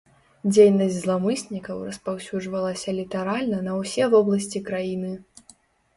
Дзейнасць 0.53 0.95
зламыснікаў 1.01 1.83
распаўсюджвалася 1.89 2.97
літаральна 3.01 3.61
на 3.69 3.77
ўсе 3.85 4.11
вобласці 4.15 4.67
краіны. 4.71 5.13